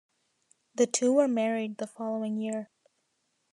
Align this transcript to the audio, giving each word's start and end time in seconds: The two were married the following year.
The 0.73 0.87
two 0.87 1.13
were 1.13 1.27
married 1.27 1.77
the 1.77 1.85
following 1.85 2.35
year. 2.35 2.71